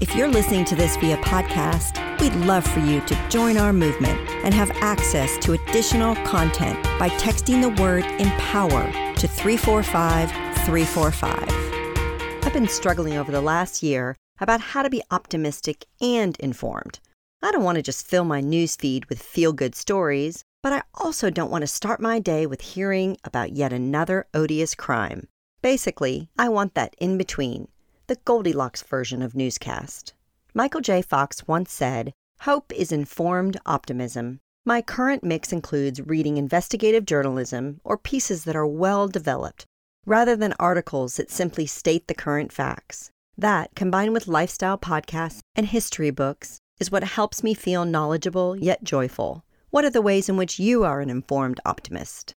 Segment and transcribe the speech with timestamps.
[0.00, 4.18] If you're listening to this via podcast, we'd love for you to join our movement
[4.42, 10.30] and have access to additional content by texting the word empower to 345
[10.64, 11.48] 345.
[12.42, 16.98] I've been struggling over the last year about how to be optimistic and informed.
[17.42, 21.28] I don't want to just fill my newsfeed with feel good stories, but I also
[21.28, 25.28] don't want to start my day with hearing about yet another odious crime.
[25.60, 27.68] Basically, I want that in between
[28.10, 30.14] the Goldilocks version of newscast.
[30.52, 31.00] Michael J.
[31.00, 34.40] Fox once said, Hope is informed optimism.
[34.64, 39.64] My current mix includes reading investigative journalism or pieces that are well developed,
[40.06, 43.12] rather than articles that simply state the current facts.
[43.38, 48.82] That, combined with lifestyle podcasts and history books, is what helps me feel knowledgeable yet
[48.82, 49.44] joyful.
[49.70, 52.34] What are the ways in which you are an informed optimist?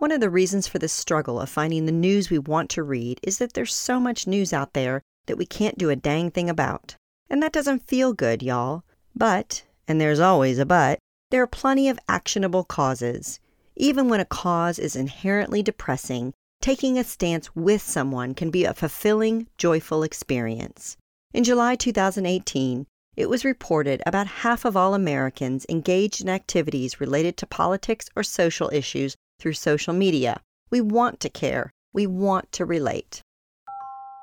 [0.00, 3.20] One of the reasons for this struggle of finding the news we want to read
[3.22, 6.50] is that there's so much news out there that we can't do a dang thing
[6.50, 6.96] about.
[7.30, 8.82] And that doesn't feel good, y'all.
[9.14, 10.98] But, and there's always a but,
[11.30, 13.38] there are plenty of actionable causes.
[13.76, 18.74] Even when a cause is inherently depressing, taking a stance with someone can be a
[18.74, 20.96] fulfilling, joyful experience.
[21.32, 27.36] In July 2018, it was reported about half of all Americans engaged in activities related
[27.36, 30.40] to politics or social issues through social media.
[30.70, 31.72] We want to care.
[31.92, 33.22] We want to relate.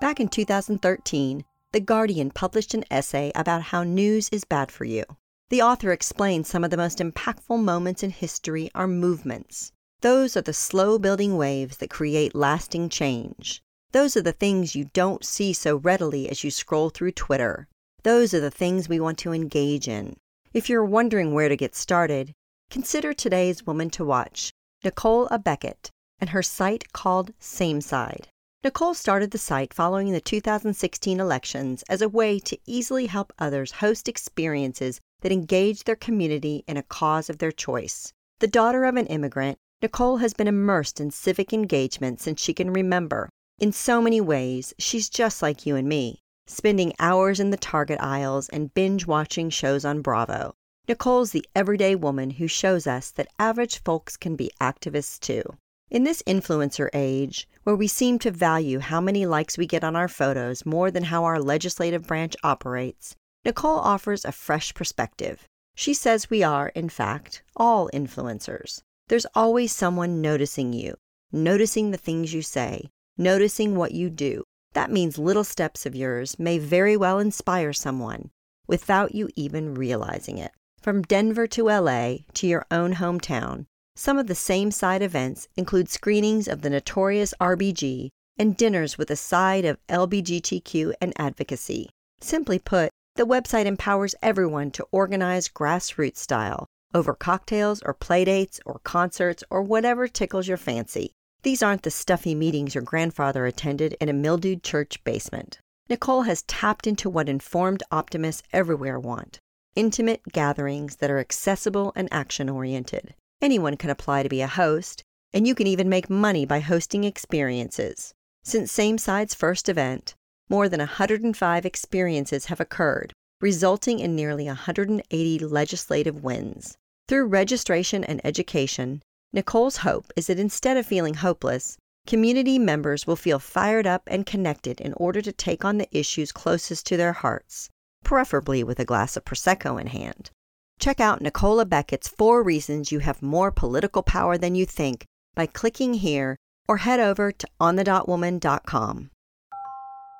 [0.00, 5.04] Back in 2013, The Guardian published an essay about how news is bad for you.
[5.50, 9.72] The author explained some of the most impactful moments in history are movements.
[10.00, 13.62] Those are the slow building waves that create lasting change.
[13.92, 17.68] Those are the things you don't see so readily as you scroll through Twitter.
[18.04, 20.16] Those are the things we want to engage in.
[20.54, 22.32] If you're wondering where to get started,
[22.70, 24.52] consider today's woman to watch.
[24.82, 25.38] Nicole A.
[25.38, 28.28] Beckett, and her site called SameSide.
[28.64, 33.72] Nicole started the site following the 2016 elections as a way to easily help others
[33.72, 38.14] host experiences that engage their community in a cause of their choice.
[38.38, 42.72] The daughter of an immigrant, Nicole has been immersed in civic engagement since she can
[42.72, 43.28] remember.
[43.58, 48.00] In so many ways, she's just like you and me, spending hours in the Target
[48.00, 50.54] aisles and binge watching shows on Bravo.
[50.90, 55.40] Nicole's the everyday woman who shows us that average folks can be activists too.
[55.88, 59.94] In this influencer age, where we seem to value how many likes we get on
[59.94, 63.14] our photos more than how our legislative branch operates,
[63.44, 65.46] Nicole offers a fresh perspective.
[65.76, 68.82] She says we are, in fact, all influencers.
[69.06, 70.96] There's always someone noticing you,
[71.30, 74.42] noticing the things you say, noticing what you do.
[74.72, 78.30] That means little steps of yours may very well inspire someone
[78.66, 80.50] without you even realizing it.
[80.80, 86.48] From Denver to LA to your own hometown, some of the SameSide events include screenings
[86.48, 88.08] of the notorious RBG
[88.38, 91.90] and dinners with a side of LBGTQ and advocacy.
[92.22, 98.80] Simply put, the website empowers everyone to organize grassroots style over cocktails or playdates or
[98.82, 101.12] concerts or whatever tickles your fancy.
[101.42, 105.58] These aren't the stuffy meetings your grandfather attended in a mildewed church basement.
[105.90, 109.40] Nicole has tapped into what informed optimists everywhere want
[109.76, 113.14] intimate gatherings that are accessible and action oriented.
[113.40, 117.04] Anyone can apply to be a host, and you can even make money by hosting
[117.04, 118.12] experiences.
[118.42, 120.14] Since SameSide's first event,
[120.48, 126.76] more than 105 experiences have occurred, resulting in nearly 180 legislative wins.
[127.06, 129.02] Through registration and education,
[129.32, 131.76] Nicole's hope is that instead of feeling hopeless,
[132.06, 136.32] community members will feel fired up and connected in order to take on the issues
[136.32, 137.70] closest to their hearts
[138.10, 140.32] preferably with a glass of Prosecco in hand.
[140.80, 141.64] Check out Nicole A.
[141.64, 145.04] Beckett's Four Reasons You Have More Political Power Than You Think
[145.36, 146.34] by clicking here
[146.66, 149.10] or head over to onthedotwoman.com.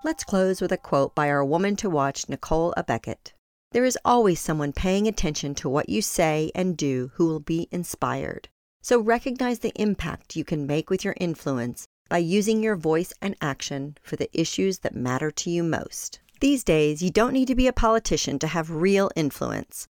[0.04, 2.84] Let's close with a quote by our woman to watch, Nicole A.
[2.84, 3.32] Beckett.
[3.72, 7.66] There is always someone paying attention to what you say and do who will be
[7.72, 8.48] inspired.
[8.82, 13.34] So recognize the impact you can make with your influence by using your voice and
[13.40, 16.20] action for the issues that matter to you most.
[16.40, 19.88] These days, you don't need to be a politician to have real influence.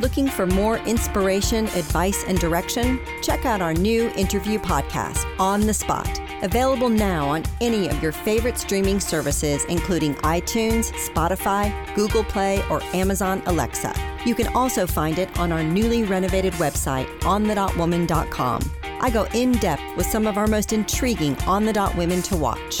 [0.00, 3.00] Looking for more inspiration, advice, and direction?
[3.22, 8.12] Check out our new interview podcast, On the Spot, available now on any of your
[8.12, 13.94] favorite streaming services, including iTunes, Spotify, Google Play, or Amazon Alexa.
[14.24, 18.70] You can also find it on our newly renovated website, onthedotwoman.com.
[19.00, 22.36] I go in depth with some of our most intriguing on the dot women to
[22.36, 22.80] watch.